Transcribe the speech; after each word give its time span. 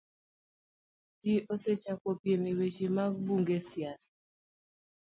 Ji 1.21 1.33
osechako 1.53 2.09
piem 2.21 2.41
e 2.51 2.53
weche 2.59 2.87
mag 2.97 3.13
bunge, 3.25 3.57
siasa, 3.69 4.11